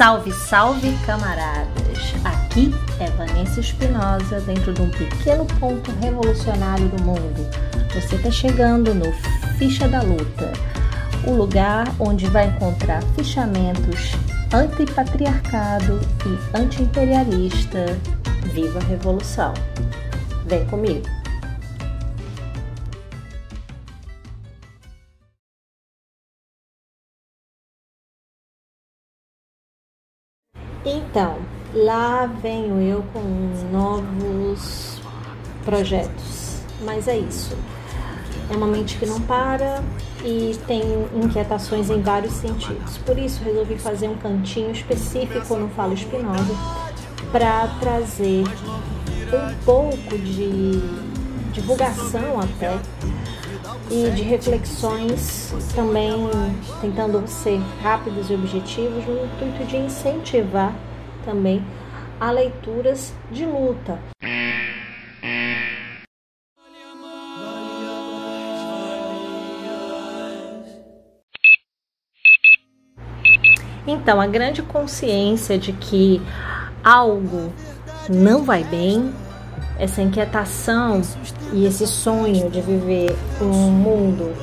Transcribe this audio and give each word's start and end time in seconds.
Salve, 0.00 0.32
salve, 0.32 0.96
camaradas! 1.04 2.14
Aqui 2.24 2.74
é 2.98 3.10
Vanessa 3.10 3.60
Espinosa 3.60 4.40
dentro 4.40 4.72
de 4.72 4.80
um 4.80 4.88
pequeno 4.88 5.44
ponto 5.44 5.90
revolucionário 6.00 6.88
do 6.88 7.02
mundo. 7.02 7.46
Você 7.92 8.16
está 8.16 8.30
chegando 8.30 8.94
no 8.94 9.12
Ficha 9.58 9.86
da 9.86 10.00
Luta, 10.00 10.54
o 11.26 11.34
lugar 11.34 11.86
onde 11.98 12.26
vai 12.28 12.46
encontrar 12.46 13.02
fichamentos 13.14 14.12
antipatriarcado 14.54 16.00
e 16.24 16.56
anti-imperialista. 16.56 17.84
Viva 18.54 18.78
a 18.78 18.84
revolução! 18.84 19.52
Vem 20.46 20.64
comigo! 20.68 21.19
Então, 30.84 31.38
lá 31.74 32.26
venho 32.26 32.80
eu 32.80 33.04
com 33.12 33.20
novos 33.70 34.98
projetos, 35.64 36.62
mas 36.82 37.06
é 37.06 37.18
isso. 37.18 37.56
É 38.50 38.56
uma 38.56 38.66
mente 38.66 38.96
que 38.96 39.06
não 39.06 39.20
para 39.20 39.82
e 40.24 40.58
tem 40.66 40.82
inquietações 41.14 41.90
em 41.90 42.00
vários 42.00 42.32
sentidos. 42.32 42.98
Por 42.98 43.18
isso, 43.18 43.44
resolvi 43.44 43.78
fazer 43.78 44.08
um 44.08 44.16
cantinho 44.16 44.72
específico 44.72 45.54
no 45.54 45.68
Falo 45.68 45.92
Espinosa 45.92 46.54
para 47.30 47.68
trazer 47.78 48.44
um 48.46 49.64
pouco 49.64 50.18
de 50.18 50.80
divulgação 51.52 52.40
até 52.40 52.78
e 53.90 54.10
de 54.10 54.22
reflexões 54.22 55.52
também 55.74 56.12
tentando 56.80 57.26
ser 57.26 57.58
rápidos 57.82 58.30
e 58.30 58.34
objetivos 58.34 59.04
no 59.04 59.24
intuito 59.24 59.64
de 59.66 59.76
incentivar 59.76 60.74
também 61.24 61.64
a 62.20 62.30
leituras 62.30 63.12
de 63.30 63.44
luta. 63.44 63.98
Então, 73.86 74.20
a 74.20 74.26
grande 74.26 74.62
consciência 74.62 75.58
de 75.58 75.72
que 75.72 76.22
algo 76.84 77.52
não 78.08 78.44
vai 78.44 78.62
bem 78.62 79.12
essa 79.80 80.02
inquietação 80.02 81.00
e 81.54 81.66
esse 81.66 81.86
sonho 81.86 82.50
de 82.50 82.60
viver 82.60 83.16
um 83.40 83.70
mundo 83.70 84.34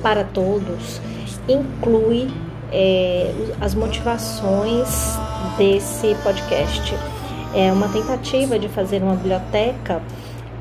para 0.00 0.22
todos 0.22 1.00
inclui 1.48 2.30
é, 2.72 3.34
as 3.60 3.74
motivações 3.74 5.18
desse 5.58 6.14
podcast. 6.22 6.94
É 7.54 7.72
uma 7.72 7.88
tentativa 7.88 8.58
de 8.58 8.68
fazer 8.68 9.02
uma 9.02 9.16
biblioteca 9.16 10.00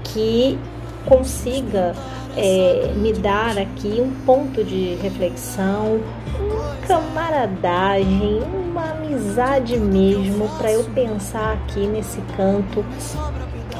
que 0.03 0.57
consiga 1.05 1.93
é, 2.35 2.93
me 2.95 3.13
dar 3.13 3.57
aqui 3.57 4.01
um 4.01 4.11
ponto 4.25 4.63
de 4.63 4.95
reflexão, 4.95 5.99
uma 6.39 6.75
camaradagem, 6.87 8.41
uma 8.71 8.91
amizade 8.91 9.77
mesmo, 9.77 10.49
para 10.57 10.71
eu 10.71 10.83
pensar 10.85 11.53
aqui 11.53 11.85
nesse 11.85 12.19
canto 12.35 12.83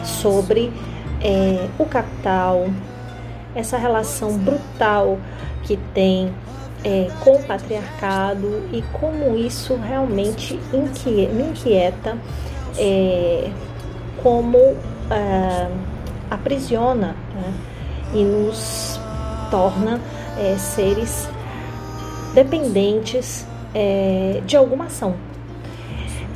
sobre 0.08 0.72
é, 1.22 1.68
o 1.78 1.86
capital, 1.86 2.68
essa 3.56 3.78
relação 3.78 4.38
brutal 4.38 5.18
que 5.64 5.78
tem 5.94 6.34
é, 6.84 7.10
com 7.24 7.36
o 7.36 7.44
patriarcado 7.44 8.64
e 8.72 8.82
como 8.94 9.36
isso 9.36 9.76
realmente 9.76 10.60
inquieta, 10.74 11.34
me 11.34 11.44
inquieta, 11.44 12.18
é, 12.78 13.50
como 14.22 14.58
é, 14.58 15.68
aprisiona 16.30 17.16
né, 17.34 17.54
e 18.14 18.24
nos 18.24 19.00
torna 19.50 20.00
é, 20.38 20.58
seres 20.58 21.30
dependentes 22.34 23.46
é, 23.74 24.42
de 24.46 24.56
alguma 24.56 24.86
ação 24.86 25.16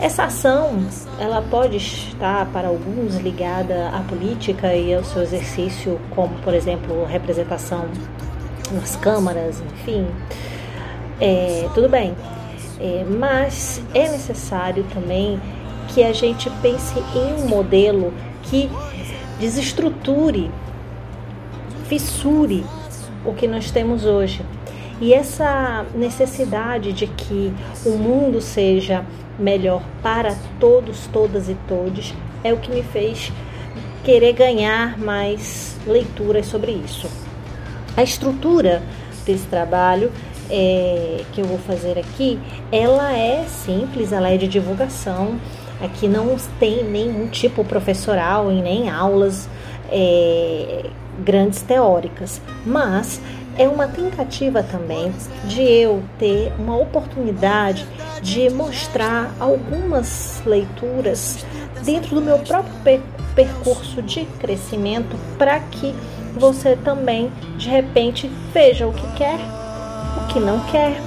essa 0.02 0.24
ação, 0.24 0.80
ela 1.20 1.44
pode 1.44 1.78
estar 1.78 2.48
para 2.48 2.70
alguns 2.70 3.18
ligada 3.18 3.90
à 3.90 4.00
política 4.02 4.74
e 4.74 4.96
ao 4.96 5.04
seu 5.04 5.22
exercício, 5.22 6.02
como 6.10 6.34
por 6.40 6.56
exemplo 6.56 7.06
representação 7.06 7.86
nas 8.72 8.96
câmaras, 8.96 9.62
enfim, 9.62 10.08
é, 11.20 11.70
tudo 11.76 11.88
bem. 11.88 12.16
É, 12.80 13.06
mas 13.08 13.80
é 13.94 14.10
necessário 14.10 14.84
também 14.92 15.40
que 15.90 16.04
a 16.04 16.12
gente 16.12 16.50
pense 16.64 16.98
em 17.16 17.44
um 17.44 17.48
modelo 17.48 18.12
que 18.42 18.72
desestruture, 19.40 20.50
fissure 21.86 22.66
o 23.24 23.34
que 23.34 23.48
nós 23.48 23.70
temos 23.70 24.04
hoje. 24.04 24.44
E 25.00 25.14
essa 25.14 25.86
necessidade 25.94 26.92
de 26.92 27.06
que 27.06 27.54
o 27.86 27.92
mundo 27.92 28.42
seja 28.42 29.06
melhor 29.42 29.82
para 30.02 30.36
todos, 30.60 31.08
todas 31.08 31.50
e 31.50 31.58
todos, 31.68 32.14
é 32.44 32.54
o 32.54 32.58
que 32.58 32.72
me 32.72 32.84
fez 32.84 33.32
querer 34.04 34.34
ganhar 34.34 34.98
mais 34.98 35.78
leituras 35.86 36.46
sobre 36.46 36.72
isso. 36.72 37.10
A 37.96 38.04
estrutura 38.04 38.82
desse 39.26 39.46
trabalho 39.48 40.12
é, 40.50 41.24
que 41.34 41.42
eu 41.42 41.46
vou 41.46 41.58
fazer 41.60 41.98
aqui, 41.98 42.40
ela 42.72 43.16
é 43.16 43.46
simples, 43.48 44.12
ela 44.12 44.30
é 44.30 44.38
de 44.38 44.48
divulgação. 44.48 45.40
Aqui 45.82 46.08
não 46.08 46.36
tem 46.60 46.84
nenhum 46.84 47.28
tipo 47.28 47.64
professoral 47.64 48.52
e 48.52 48.62
nem 48.62 48.90
aulas 48.90 49.50
é, 49.90 50.86
grandes 51.20 51.62
teóricas, 51.62 52.42
mas 52.66 53.22
é 53.58 53.68
uma 53.68 53.88
tentativa 53.88 54.64
também 54.64 55.12
de 55.46 55.62
eu 55.62 56.04
ter 56.18 56.52
uma 56.58 56.78
oportunidade 56.78 57.86
de 58.22 58.50
mostrar 58.50 59.34
algumas 59.40 60.42
leituras 60.46 61.46
dentro 61.84 62.16
do 62.16 62.22
meu 62.22 62.40
próprio 62.40 63.02
percurso 63.36 64.02
de 64.02 64.26
crescimento 64.40 65.16
para 65.38 65.60
que 65.60 65.94
você 66.34 66.76
também 66.76 67.32
de 67.58 67.70
repente 67.70 68.30
veja 68.54 68.88
o 68.88 68.94
que 68.94 69.12
quer, 69.14 69.40
o 70.18 70.28
que 70.28 70.40
não 70.40 70.60
quer, 70.68 71.00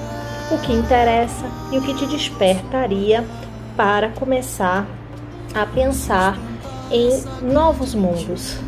o 0.51 0.59
que 0.59 0.73
interessa 0.73 1.47
e 1.73 1.79
o 1.79 1.83
que 1.83 1.95
te 1.95 2.07
despertaria 2.07 3.25
para 3.77 4.11
começar 4.11 4.87
a 5.55 5.65
pensar 5.67 6.37
em 6.91 7.25
novos 7.43 7.95
mundos. 7.95 8.59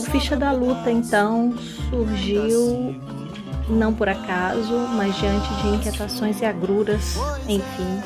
O 0.00 0.10
Ficha 0.10 0.34
da 0.34 0.50
Luta, 0.50 0.90
então, 0.90 1.54
surgiu 1.90 2.94
não 3.68 3.92
por 3.92 4.08
acaso, 4.08 4.72
mas 4.96 5.14
diante 5.16 5.54
de 5.62 5.68
inquietações 5.68 6.40
e 6.40 6.44
agruras, 6.46 7.16
enfim, 7.46 8.00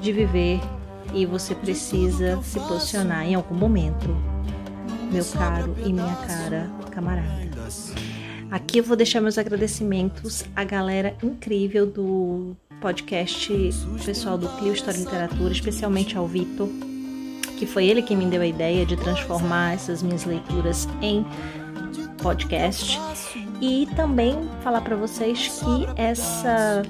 de 0.00 0.12
viver 0.12 0.60
e 1.12 1.26
você 1.26 1.54
precisa 1.54 2.40
se 2.42 2.60
posicionar 2.60 3.26
em 3.26 3.34
algum 3.34 3.56
momento, 3.56 4.08
meu 5.10 5.24
caro 5.24 5.74
e 5.84 5.92
minha 5.92 6.14
cara 6.26 6.70
camarada. 6.90 7.50
Aqui 8.48 8.78
eu 8.78 8.84
vou 8.84 8.96
deixar 8.96 9.20
meus 9.20 9.36
agradecimentos 9.36 10.44
à 10.54 10.62
galera 10.62 11.16
incrível 11.22 11.84
do 11.84 12.56
podcast 12.80 13.52
pessoal 14.04 14.38
do 14.38 14.48
Clio 14.56 14.72
História 14.72 14.98
e 14.98 15.00
Literatura, 15.00 15.52
especialmente 15.52 16.16
ao 16.16 16.26
Vitor, 16.26 16.68
que 17.60 17.66
foi 17.66 17.84
ele 17.84 18.00
que 18.00 18.16
me 18.16 18.24
deu 18.24 18.40
a 18.40 18.46
ideia 18.46 18.86
de 18.86 18.96
transformar 18.96 19.74
essas 19.74 20.02
minhas 20.02 20.24
leituras 20.24 20.88
em 21.02 21.26
podcast. 22.22 22.98
E 23.60 23.86
também 23.94 24.48
falar 24.64 24.80
para 24.80 24.96
vocês 24.96 25.60
que 25.62 25.86
essa 25.94 26.80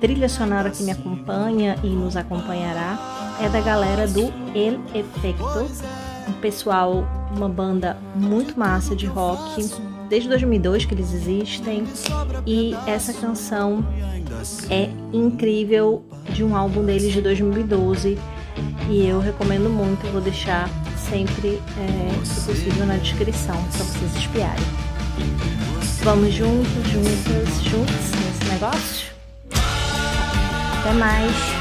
trilha 0.00 0.28
sonora 0.28 0.70
que 0.70 0.84
me 0.84 0.92
acompanha 0.92 1.76
e 1.82 1.88
nos 1.88 2.16
acompanhará 2.16 3.36
é 3.42 3.48
da 3.48 3.60
galera 3.60 4.06
do 4.06 4.32
El 4.54 4.78
Efecto, 4.94 5.68
um 6.28 6.32
pessoal, 6.34 7.04
uma 7.36 7.48
banda 7.48 7.98
muito 8.14 8.56
massa 8.56 8.94
de 8.94 9.06
rock, 9.06 9.68
desde 10.08 10.28
2002 10.28 10.84
que 10.84 10.94
eles 10.94 11.12
existem, 11.12 11.82
e 12.46 12.72
essa 12.86 13.12
canção 13.12 13.84
é 14.70 14.88
incrível 15.12 16.04
de 16.32 16.44
um 16.44 16.54
álbum 16.54 16.84
deles 16.84 17.12
de 17.12 17.20
2012 17.20 18.16
e 18.88 19.06
eu 19.06 19.20
recomendo 19.20 19.68
muito, 19.68 20.06
vou 20.12 20.20
deixar 20.20 20.68
sempre, 21.08 21.60
é, 21.76 22.24
se 22.24 22.40
possível, 22.42 22.86
na 22.86 22.96
descrição 22.96 23.56
para 23.72 23.84
vocês 23.84 24.16
espiarem. 24.16 24.64
Vamos 26.02 26.32
juntos, 26.32 26.88
juntas, 26.88 27.62
juntos 27.62 28.10
nesse 28.12 28.52
negócio? 28.52 29.06
Até 30.80 30.92
mais! 30.94 31.59